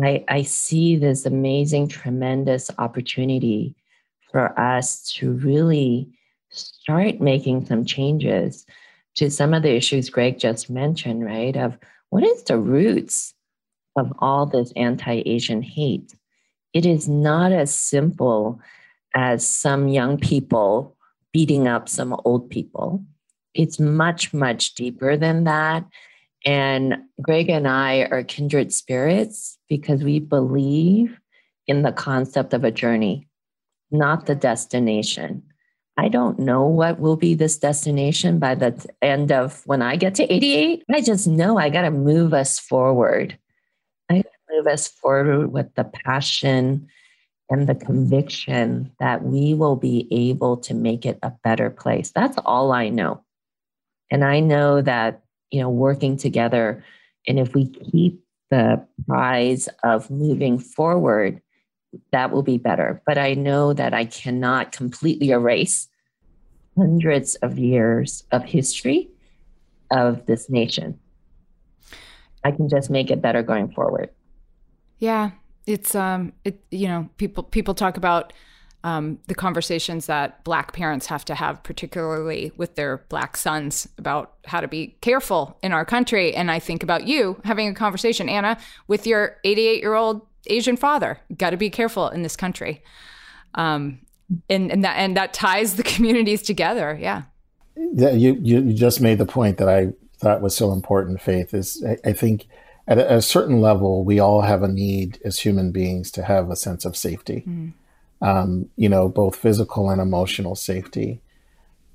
[0.02, 3.76] I, I see this amazing, tremendous opportunity
[4.32, 6.10] for us to really
[6.50, 8.66] start making some changes
[9.16, 11.56] to some of the issues Greg just mentioned, right?
[11.56, 11.78] Of
[12.10, 13.34] what is the roots
[13.96, 16.14] of all this anti Asian hate?
[16.74, 18.60] It is not as simple
[19.16, 20.96] as some young people
[21.34, 23.04] beating up some old people.
[23.54, 25.86] It's much, much deeper than that.
[26.46, 31.20] And Greg and I are kindred spirits because we believe
[31.66, 33.28] in the concept of a journey
[33.92, 35.44] not the destination.
[35.98, 40.14] I don't know what will be this destination by the end of when I get
[40.16, 40.84] to 88.
[40.94, 43.38] I just know I got to move us forward.
[44.10, 46.88] I move us forward with the passion
[47.50, 52.12] and the conviction that we will be able to make it a better place.
[52.12, 53.24] That's all I know.
[54.12, 56.84] And I know that, you know, working together,
[57.28, 61.42] and if we keep the prize of moving forward,
[62.12, 63.02] that will be better.
[63.06, 65.88] But I know that I cannot completely erase
[66.78, 69.10] hundreds of years of history
[69.92, 71.00] of this nation.
[72.44, 74.10] I can just make it better going forward.
[75.00, 75.32] Yeah,
[75.66, 78.34] it's um, it you know people people talk about
[78.84, 84.36] um, the conversations that black parents have to have, particularly with their black sons, about
[84.46, 86.34] how to be careful in our country.
[86.36, 90.78] And I think about you having a conversation, Anna, with your 88 year old Asian
[90.78, 91.20] father.
[91.38, 92.84] Got to be careful in this country.
[93.56, 94.00] Um,
[94.50, 96.98] and, and that and that ties the communities together.
[97.00, 97.24] Yeah.
[97.76, 101.22] Yeah, you you just made the point that I thought was so important.
[101.22, 102.48] Faith is, I, I think,
[102.88, 106.50] at a, a, certain level, we all have a need as human beings to have
[106.50, 107.44] a sense of safety.
[107.48, 107.74] Mm.
[108.20, 111.22] Um, you know, both physical and emotional safety.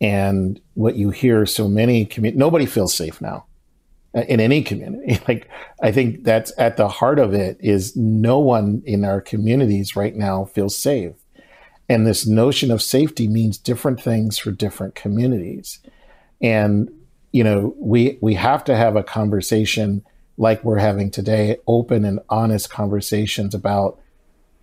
[0.01, 3.47] And what you hear so many commu- nobody feels safe now
[4.15, 5.19] in any community.
[5.29, 5.49] Like,
[5.83, 10.15] I think that's at the heart of it is no one in our communities right
[10.15, 11.15] now feels safe.
[11.89, 15.79] And this notion of safety means different things for different communities.
[16.41, 16.91] And,
[17.33, 20.05] you know, we, we have to have a conversation
[20.37, 24.01] like we're having today, open and honest conversations about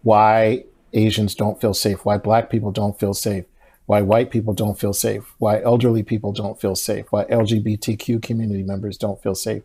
[0.02, 3.46] why Asians don't feel safe, why Black people don't feel safe,
[3.90, 8.62] why white people don't feel safe, why elderly people don't feel safe, why LGBTQ community
[8.62, 9.64] members don't feel safe.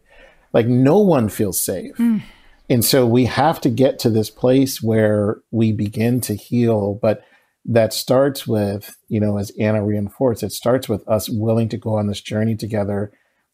[0.54, 1.94] Like no one feels safe.
[1.98, 2.22] Mm.
[2.70, 7.22] And so we have to get to this place where we begin to heal, but
[7.66, 11.98] that starts with, you know, as Anna reinforced, it starts with us willing to go
[11.98, 13.12] on this journey together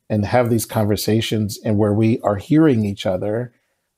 [0.08, 3.52] and have these conversations and where we are hearing each other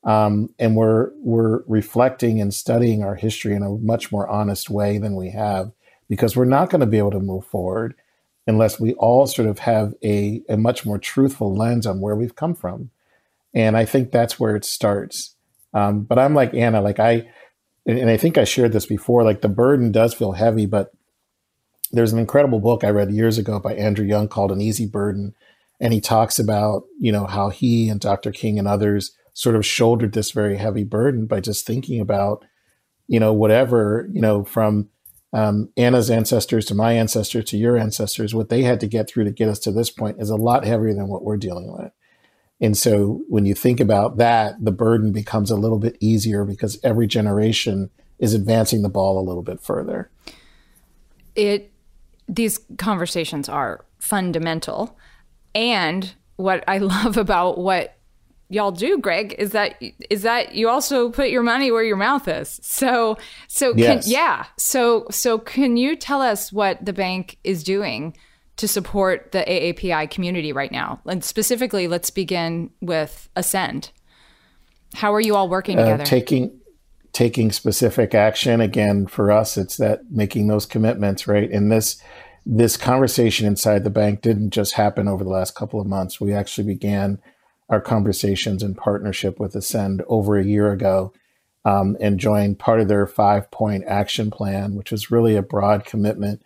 [0.05, 4.97] um, and we're we're reflecting and studying our history in a much more honest way
[4.97, 5.71] than we have
[6.13, 7.95] because we're not going to be able to move forward
[8.47, 12.37] unless we all sort of have a, a much more truthful lens on where we've
[12.37, 12.91] come from.
[13.55, 15.35] And I think that's where it starts.
[15.73, 17.31] Um, but I'm like Anna, like I,
[17.87, 20.93] and I think I shared this before, like the burden does feel heavy, but
[21.93, 25.35] there's an incredible book I read years ago by Andrew Young called An Easy Burden.
[25.81, 28.33] And he talks about, you know, how he and Dr.
[28.33, 32.45] King and others sort of shouldered this very heavy burden by just thinking about,
[33.09, 34.91] you know, whatever, you know, from
[35.33, 39.25] um, Anna's ancestors to my ancestors to your ancestors, what they had to get through
[39.25, 41.93] to get us to this point is a lot heavier than what we're dealing with.
[42.61, 46.79] And so when you think about that, the burden becomes a little bit easier because
[46.85, 50.11] every generation is advancing the ball a little bit further.
[51.35, 51.73] It
[52.29, 54.97] these conversations are fundamental.
[55.55, 57.97] And what I love about what
[58.53, 62.29] y'all do, Greg, is that is that you also put your money where your mouth
[62.29, 62.61] is.
[62.63, 63.17] So
[63.49, 64.05] so yes.
[64.05, 64.47] can, yeah.
[64.59, 68.17] So so can you tell us what the bank is doing
[68.59, 71.01] to support the AAPI community right now?
[71.07, 73.91] And specifically, let's begin with Ascend.
[74.95, 76.05] How are you all working uh, together?
[76.05, 76.61] taking
[77.13, 82.03] taking specific action again for us it's that making those commitments right and this
[82.47, 86.33] this conversation inside the bank didn't just happen over the last couple of months we
[86.33, 87.19] actually began
[87.73, 91.11] our conversations in partnership with Ascend over a year ago
[91.65, 95.87] um, and joined part of their five point action plan, which was really a broad
[95.87, 96.43] commitment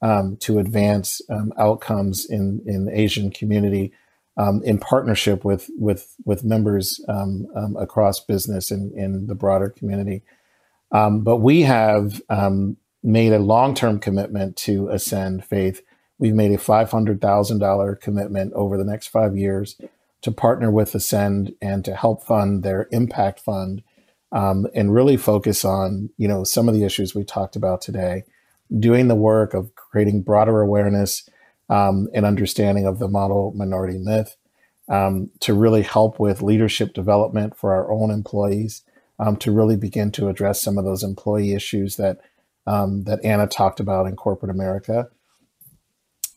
[0.00, 3.92] um, to advance um, outcomes in, in the Asian community
[4.38, 9.68] um, in partnership with, with, with members um, um, across business and in the broader
[9.68, 10.22] community.
[10.90, 12.22] but we have
[13.02, 15.82] made a long term commitment to Ascend Faith.
[16.18, 19.76] We've made a $500,000 commitment over the next five years
[20.22, 23.82] to partner with Ascend and to help fund their impact fund
[24.32, 28.24] um, and really focus on you know some of the issues we talked about today,
[28.78, 31.28] doing the work of creating broader awareness
[31.68, 34.36] um, and understanding of the model minority myth,
[34.88, 38.82] um, to really help with leadership development for our own employees,
[39.18, 42.18] um, to really begin to address some of those employee issues that
[42.66, 45.08] um, that Anna talked about in corporate America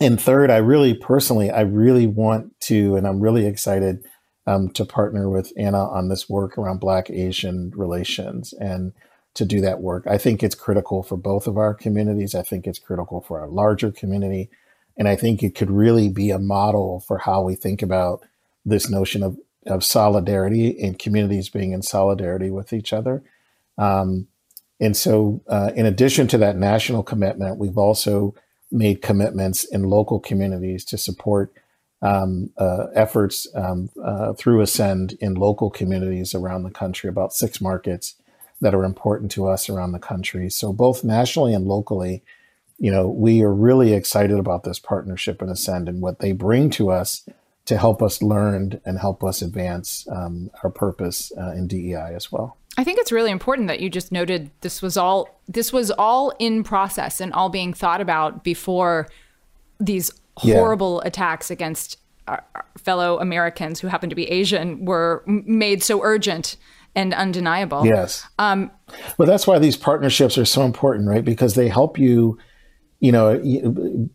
[0.03, 4.03] and third, I really personally, I really want to, and I'm really excited
[4.45, 8.91] um, to partner with Anna on this work around Black Asian relations and
[9.35, 10.05] to do that work.
[10.05, 12.35] I think it's critical for both of our communities.
[12.35, 14.49] I think it's critical for our larger community.
[14.97, 18.21] And I think it could really be a model for how we think about
[18.65, 23.23] this notion of, of solidarity and communities being in solidarity with each other.
[23.77, 24.27] Um,
[24.81, 28.35] and so, uh, in addition to that national commitment, we've also
[28.73, 31.53] made commitments in local communities to support
[32.01, 37.61] um, uh, efforts um, uh, through Ascend in local communities around the country, about six
[37.61, 38.15] markets
[38.59, 40.49] that are important to us around the country.
[40.49, 42.23] So, both nationally and locally,
[42.77, 46.69] you know, we are really excited about this partnership in Ascend and what they bring
[46.71, 47.27] to us
[47.65, 52.31] to help us learn and help us advance um, our purpose uh, in DEI as
[52.31, 52.57] well.
[52.77, 56.33] I think it's really important that you just noted this was all this was all
[56.39, 59.07] in process and all being thought about before
[59.79, 61.09] these horrible yeah.
[61.09, 62.43] attacks against our
[62.77, 66.57] fellow Americans who happen to be Asian were made so urgent
[66.95, 67.85] and undeniable.
[67.85, 68.27] Yes.
[68.39, 68.71] Um,
[69.17, 71.25] well, that's why these partnerships are so important, right?
[71.25, 72.37] Because they help you,
[72.99, 74.09] you know, you,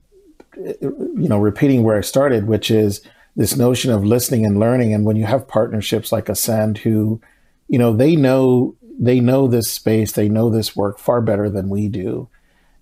[0.56, 3.02] you know, repeating where I started, which is
[3.36, 4.94] this notion of listening and learning.
[4.94, 7.20] And when you have partnerships like Ascend, who
[7.68, 11.68] you know they know they know this space they know this work far better than
[11.68, 12.28] we do.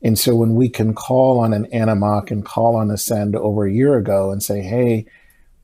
[0.02, 3.64] And so when we can call on an Anna Mok and call on Ascend over
[3.64, 5.06] a year ago and say hey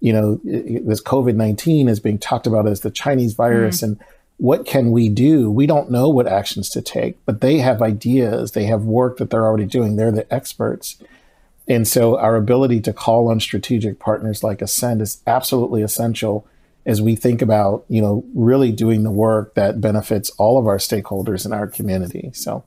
[0.01, 3.85] you know this covid-19 is being talked about as the chinese virus mm.
[3.85, 4.01] and
[4.39, 5.53] what can we do?
[5.53, 9.31] We don't know what actions to take but they have ideas they have work that
[9.31, 10.97] they're already doing they're the experts.
[11.69, 16.47] And so our ability to call on strategic partners like ascend is absolutely essential
[16.85, 20.79] as we think about, you know, really doing the work that benefits all of our
[20.79, 22.31] stakeholders in our community.
[22.35, 22.65] So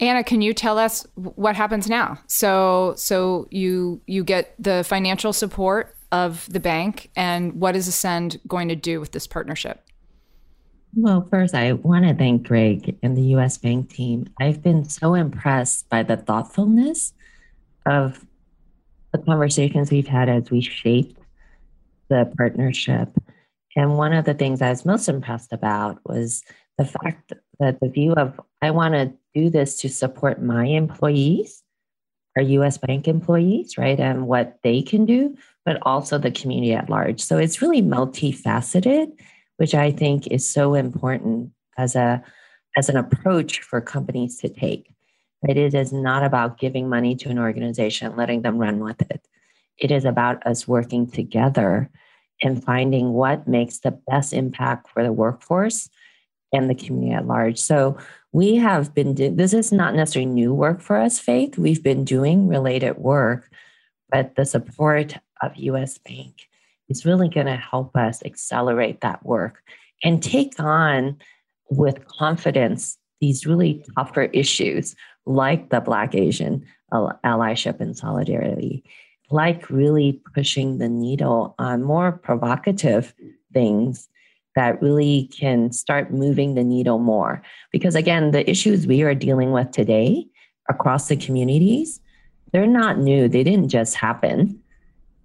[0.00, 2.18] Anna, can you tell us what happens now?
[2.26, 8.40] So so you you get the financial support of the bank and what is Ascend
[8.46, 9.80] going to do with this partnership?
[10.96, 14.26] Well, first, I want to thank Greg and the US Bank team.
[14.40, 17.12] I've been so impressed by the thoughtfulness
[17.86, 18.24] of
[19.12, 21.18] the conversations we've had as we shaped
[22.08, 23.08] the partnership.
[23.76, 26.42] And one of the things I was most impressed about was
[26.78, 31.62] the fact that the view of I want to do this to support my employees,
[32.36, 36.90] our US Bank employees, right, and what they can do, but also the community at
[36.90, 37.20] large.
[37.20, 39.12] So it's really multifaceted,
[39.56, 42.22] which I think is so important as a
[42.76, 44.92] as an approach for companies to take.
[45.46, 45.56] Right?
[45.56, 49.26] It is not about giving money to an organization, letting them run with it.
[49.78, 51.90] It is about us working together
[52.42, 55.88] and finding what makes the best impact for the workforce
[56.52, 57.58] and the community at large.
[57.58, 57.98] So
[58.32, 61.58] we have been, do- this is not necessarily new work for us, Faith.
[61.58, 63.50] We've been doing related work,
[64.10, 66.48] but the support of US Bank
[66.88, 69.62] is really going to help us accelerate that work
[70.02, 71.16] and take on
[71.70, 74.94] with confidence these really tougher issues
[75.26, 78.84] like the Black Asian allyship and solidarity,
[79.30, 83.14] like really pushing the needle on more provocative
[83.52, 84.08] things
[84.54, 87.42] that really can start moving the needle more.
[87.72, 90.26] Because again, the issues we are dealing with today
[90.68, 92.00] across the communities,
[92.52, 94.60] they're not new, they didn't just happen.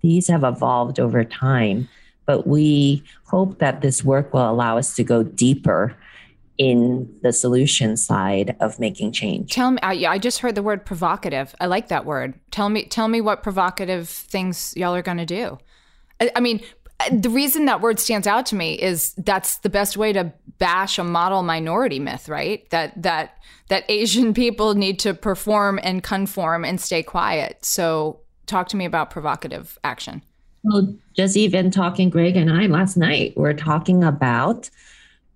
[0.02, 1.88] These have evolved over time,
[2.26, 5.95] but we hope that this work will allow us to go deeper
[6.60, 9.53] in the solution side of making change.
[9.53, 11.55] Tell me, I, I just heard the word provocative.
[11.62, 12.38] I like that word.
[12.51, 15.57] Tell me, tell me what provocative things y'all are going to do.
[16.20, 16.62] I, I mean,
[17.12, 20.99] the reason that word stands out to me is that's the best way to bash
[20.99, 22.70] a model minority myth, right?
[22.72, 23.38] That that
[23.70, 27.64] that Asian people need to perform and conform and stay quiet.
[27.64, 30.24] So, talk to me about provocative action.
[30.64, 34.70] Well, just even talking, Greg and I last night, we're talking about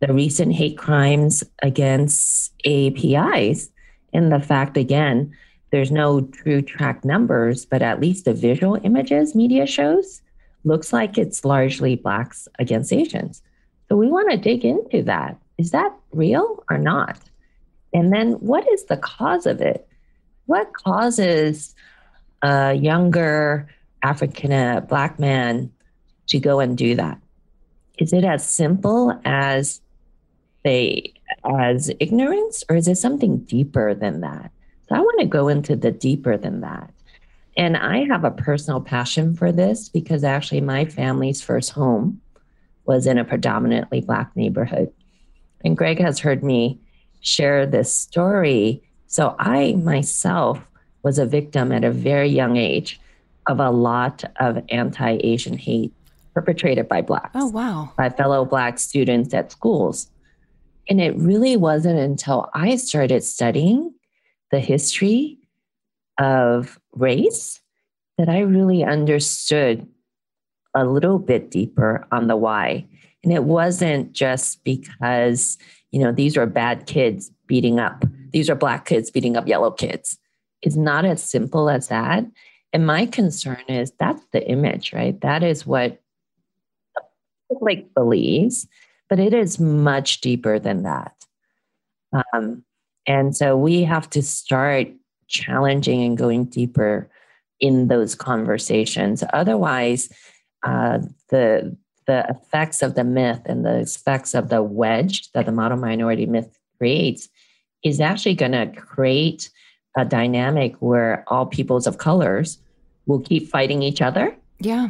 [0.06, 3.70] the recent hate crimes against APIs
[4.12, 5.34] and the fact, again,
[5.72, 10.22] there's no true track numbers, but at least the visual images media shows
[10.66, 13.42] looks like it's largely Blacks against Asians.
[13.88, 15.38] So we want to dig into that.
[15.58, 17.18] Is that real or not?
[17.94, 19.88] And then what is the cause of it?
[20.48, 21.76] What causes
[22.42, 23.70] a younger
[24.02, 25.72] African uh, Black man
[26.28, 27.22] to go and do that?
[28.00, 29.80] Is it as simple as
[30.66, 31.14] say
[31.46, 34.52] as ignorance or is it something deeper than that?
[34.90, 36.92] So I want to go into the deeper than that.
[37.56, 42.20] And I have a personal passion for this because actually my family's first home
[42.86, 44.92] was in a predominantly Black neighborhood.
[45.64, 46.80] And Greg has heard me
[47.22, 48.84] share this story.
[49.08, 50.60] So I myself
[51.04, 53.00] was a victim at a very young age
[53.48, 55.94] of a lot of anti Asian hate
[56.34, 57.32] perpetrated by Blacks.
[57.36, 57.92] Oh, wow.
[57.98, 60.10] By fellow Black students at schools.
[60.90, 63.94] And it really wasn't until I started studying
[64.52, 65.40] the history
[66.20, 67.62] of race
[68.18, 69.88] that I really understood
[70.76, 72.86] a little bit deeper on the why.
[73.24, 75.58] And it wasn't just because,
[75.92, 79.72] you know, these are bad kids beating up, these are black kids beating up yellow
[79.72, 80.18] kids.
[80.62, 82.26] It's not as simple as that.
[82.72, 85.20] And my concern is that's the image, right?
[85.22, 86.02] That is what
[87.62, 88.68] like believes
[89.14, 91.14] but it is much deeper than that.
[92.34, 92.64] Um,
[93.06, 94.88] and so we have to start
[95.28, 97.12] challenging and going deeper
[97.60, 99.24] in those conversations.
[99.32, 100.12] Otherwise,
[100.66, 100.98] uh,
[101.30, 105.78] the the effects of the myth and the effects of the wedge that the model
[105.78, 107.30] minority myth creates
[107.84, 109.52] is actually going to create
[109.96, 112.58] a dynamic where all peoples of colors
[113.06, 114.36] will keep fighting each other.
[114.58, 114.90] Yeah.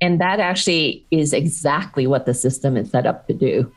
[0.00, 3.72] And that actually is exactly what the system is set up to do.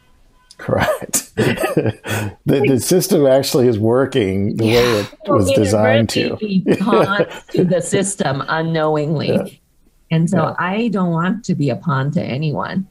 [0.58, 1.34] Correct.
[1.36, 4.74] the, the system actually is working the yeah.
[4.74, 6.36] way it was designed to.
[7.52, 9.34] to the system unknowingly.
[9.34, 9.46] Yeah.
[10.12, 10.56] And so yeah.
[10.60, 12.88] I don't want to be a pawn to anyone.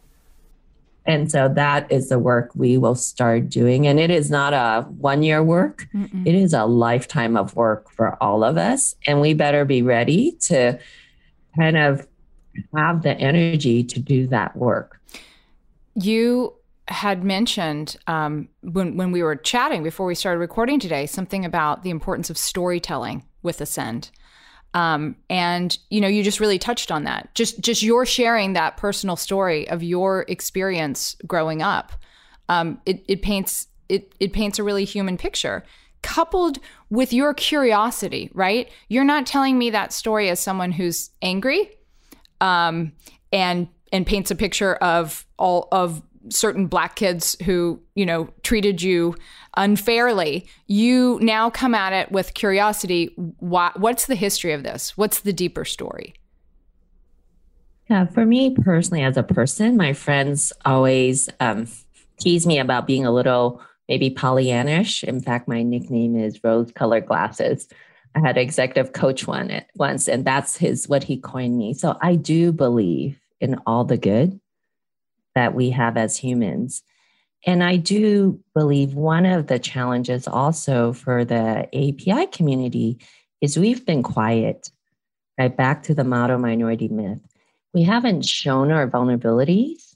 [1.05, 3.87] And so that is the work we will start doing.
[3.87, 6.27] And it is not a one year work, Mm-mm.
[6.27, 8.95] it is a lifetime of work for all of us.
[9.07, 10.79] And we better be ready to
[11.57, 12.07] kind of
[12.75, 15.01] have the energy to do that work.
[15.95, 16.55] You
[16.89, 21.83] had mentioned um, when when we were chatting before we started recording today something about
[21.83, 24.11] the importance of storytelling with Ascend.
[24.75, 27.35] Um, and you know, you just really touched on that.
[27.35, 31.93] Just just your sharing that personal story of your experience growing up.
[32.49, 35.65] Um, it, it paints it it paints a really human picture
[36.03, 36.59] coupled
[36.91, 38.71] with your curiosity, right?
[38.89, 41.71] You're not telling me that story as someone who's angry
[42.41, 42.93] um,
[43.33, 48.83] and and paints a picture of all of certain black kids who you know treated
[48.83, 49.15] you
[49.57, 50.47] unfairly.
[50.67, 53.13] You now come at it with curiosity.
[53.39, 54.97] Why, what's the history of this?
[54.97, 56.15] What's the deeper story?
[57.89, 61.67] Yeah for me personally as a person my friends always um,
[62.21, 65.03] tease me about being a little maybe pollyannish.
[65.05, 67.69] In fact my nickname is rose colored glasses
[68.15, 71.75] I had an executive coach one once, and that's his what he coined me.
[71.75, 74.41] So I do believe in all the good
[75.35, 76.83] that we have as humans.
[77.47, 82.99] And I do believe one of the challenges also for the API community
[83.41, 84.71] is we've been quiet,
[85.39, 85.57] right?
[85.57, 87.21] Back to the model minority myth.
[87.73, 89.95] We haven't shown our vulnerabilities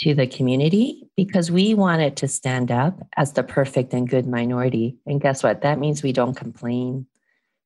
[0.00, 4.96] to the community because we wanted to stand up as the perfect and good minority.
[5.06, 5.62] And guess what?
[5.62, 7.06] That means we don't complain.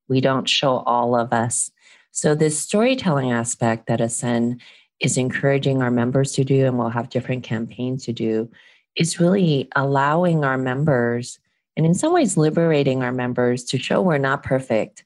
[0.08, 1.70] We don't show all of us.
[2.10, 4.60] So, this storytelling aspect that Ascend
[5.00, 8.50] is encouraging our members to do, and we'll have different campaigns to do,
[8.96, 11.38] is really allowing our members
[11.76, 15.04] and in some ways liberating our members to show we're not perfect.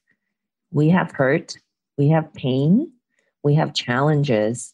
[0.71, 1.57] We have hurt,
[1.97, 2.91] we have pain,
[3.43, 4.73] we have challenges,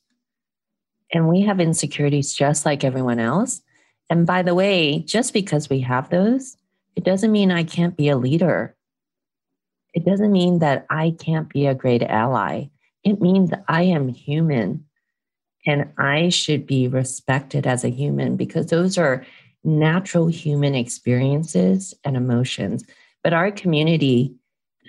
[1.12, 3.62] and we have insecurities just like everyone else.
[4.10, 6.58] And by the way, just because we have those,
[6.96, 8.76] it doesn't mean I can't be a leader.
[9.96, 12.66] It doesn't mean that I can't be a great ally.
[13.04, 14.86] It means I am human
[15.66, 19.26] and I should be respected as a human because those are
[19.64, 22.84] natural human experiences and emotions.
[23.24, 24.36] But our community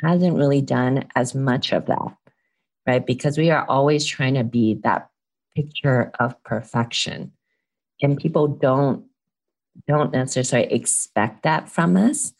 [0.02, 2.16] hasn't really done as much of that,
[2.86, 3.06] right?
[3.06, 5.08] Because we are always trying to be that
[5.54, 7.32] picture of perfection.
[8.02, 9.06] And people don't
[9.86, 12.32] don't necessarily expect that from us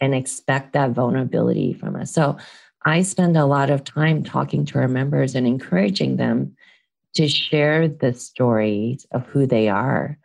[0.00, 2.12] and expect that vulnerability from us.
[2.12, 2.36] So
[2.84, 6.56] I spend a lot of time talking to our members and encouraging them
[7.14, 10.18] to share the stories of who they are,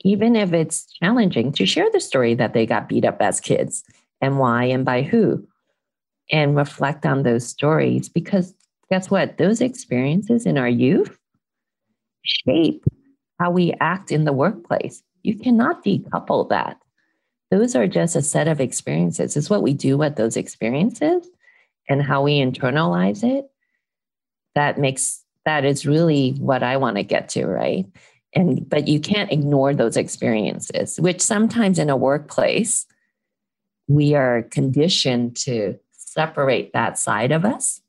[0.00, 3.84] even if it's challenging, to share the story that they got beat up as kids
[4.20, 5.46] and why and by who,
[6.32, 8.08] and reflect on those stories.
[8.08, 8.54] Because
[8.90, 9.38] guess what?
[9.38, 11.16] Those experiences in our youth
[12.22, 12.84] shape
[13.38, 15.02] how we act in the workplace.
[15.22, 16.76] You cannot decouple that.
[17.50, 19.36] Those are just a set of experiences.
[19.36, 21.28] It's what we do with those experiences
[21.88, 23.50] and how we internalize it
[24.54, 27.86] that makes that is really what I want to get to, right?
[28.34, 32.86] And but you can't ignore those experiences, which sometimes in a workplace
[33.88, 37.80] we are conditioned to separate that side of us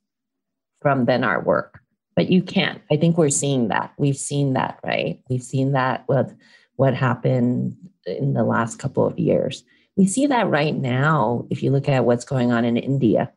[0.82, 1.80] from then our work.
[2.16, 2.82] But you can't.
[2.91, 3.93] I think we're seeing that.
[3.97, 5.22] We've seen that, right?
[5.30, 6.36] We've seen that with
[6.76, 9.64] what happened in the last couple of years.
[9.95, 13.32] We see that right now if you look at what's going on in India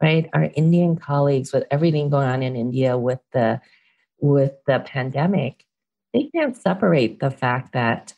[0.00, 0.28] right?
[0.32, 3.60] Our Indian colleagues with everything going on in India with the
[4.20, 5.64] with the pandemic,
[6.12, 8.14] they can't separate the fact that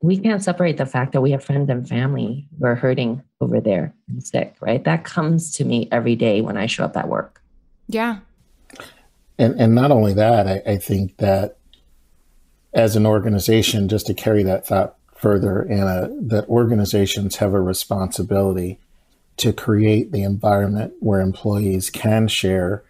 [0.00, 3.60] we can't separate the fact that we have friends and family who are hurting over
[3.60, 4.82] there and sick, right?
[4.84, 7.40] That comes to me every day when I show up at work.
[7.88, 8.18] Yeah.
[9.38, 11.58] And and not only that, I, I think that
[12.74, 18.78] as an organization, just to carry that thought further, Anna, that organizations have a responsibility
[19.36, 22.82] to create the environment where employees can share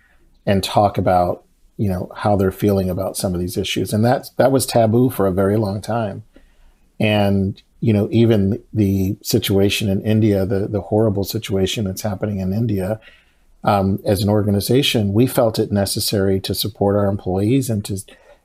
[0.47, 1.45] and talk about
[1.79, 3.93] you know how they're feeling about some of these issues.
[3.93, 6.25] And that that was taboo for a very long time.
[7.01, 12.55] And you know even the situation in India the the horrible situation that's happening in
[12.55, 12.99] India
[13.65, 17.99] um, as an organization we felt it necessary to support our employees and to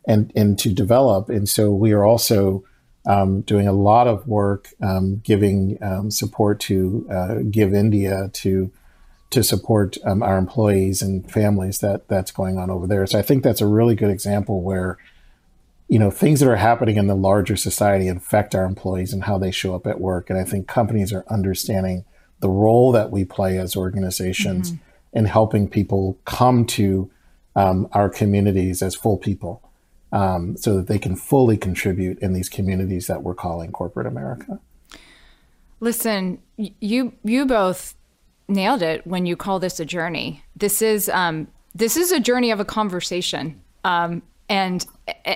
[0.08, 2.64] and and to develop and so we are also
[3.08, 8.72] um, doing a lot of work um, giving um, support to uh, Give India to
[9.30, 13.06] to support um, our employees and families that that's going on over there.
[13.08, 14.98] So I think that's a really good example where
[15.88, 19.38] you know things that are happening in the larger society affect our employees and how
[19.38, 20.30] they show up at work.
[20.30, 22.04] And I think companies are understanding
[22.42, 25.18] the role that we play as organizations mm-hmm.
[25.18, 27.10] in helping people come to
[27.56, 29.67] um, our communities as full people
[30.12, 34.60] um, so that they can fully contribute in these communities that we're calling corporate America.
[35.80, 37.96] Listen, you you both
[38.48, 40.44] nailed it when you call this a journey.
[40.56, 44.86] This is um, this is a journey of a conversation, um, and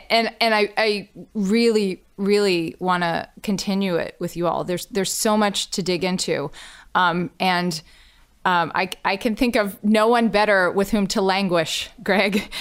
[0.10, 4.64] and and I, I really really want to continue it with you all.
[4.64, 6.52] There's there's so much to dig into,
[6.96, 7.82] um, and
[8.44, 12.52] um, I, I can think of no one better with whom to languish, Greg,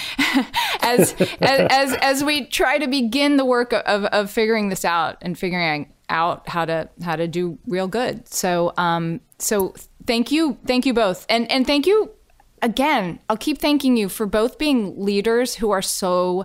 [0.80, 5.16] as, as, as, as we try to begin the work of, of figuring this out
[5.22, 8.28] and figuring out how to how to do real good.
[8.28, 9.74] So um, so
[10.06, 12.10] thank you, thank you both, and and thank you
[12.60, 13.20] again.
[13.28, 16.44] I'll keep thanking you for both being leaders who are so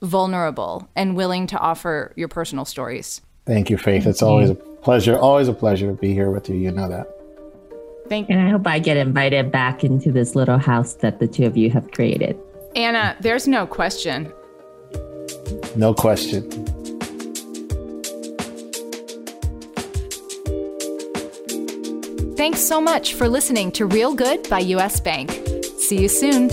[0.00, 3.20] vulnerable and willing to offer your personal stories.
[3.44, 4.06] Thank you, Faith.
[4.06, 6.54] It's always a pleasure, always a pleasure to be here with you.
[6.54, 7.19] You know that.
[8.10, 8.36] Thank you.
[8.36, 11.56] And I hope I get invited back into this little house that the two of
[11.56, 12.36] you have created.
[12.74, 14.32] Anna, there's no question.
[15.76, 16.50] No question.
[22.36, 25.30] Thanks so much for listening to Real Good by US Bank.
[25.78, 26.50] See you soon.